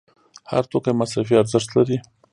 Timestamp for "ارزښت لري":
1.37-1.97